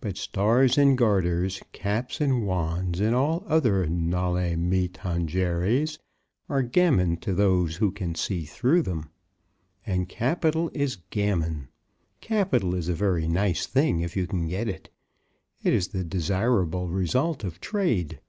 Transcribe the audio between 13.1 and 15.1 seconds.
nice thing if you can get it.